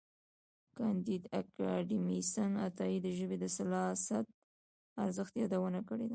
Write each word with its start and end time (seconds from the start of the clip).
کانديد 0.77 1.23
اکاډميسن 1.39 2.51
عطايي 2.67 2.97
د 3.01 3.07
ژبې 3.17 3.37
د 3.39 3.45
سلاست 3.57 4.25
ارزښت 5.03 5.33
یادونه 5.41 5.79
کړې 5.89 5.99
ده. 6.07 6.09